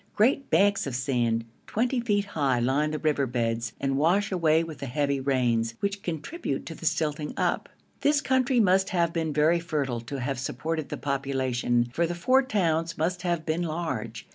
[0.15, 4.79] Great banks of sand 20 feet high line the river beds, and wash away with
[4.79, 7.69] the heavy rains, which contribute to the silting up.
[7.99, 12.41] This country must have been very fertile to have supported the population, for the four
[12.41, 14.27] towns must have been large.